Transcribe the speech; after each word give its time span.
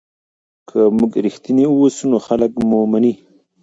که 0.69 0.79
موږ 0.97 1.11
رښتیني 1.25 1.65
اوسو 1.69 2.03
نو 2.11 2.17
خلک 2.27 2.51
مو 2.67 2.79
مني. 2.91 3.13